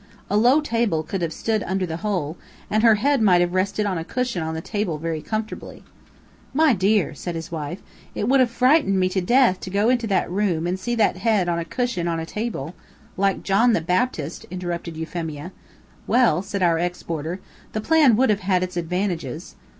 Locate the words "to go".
9.59-9.89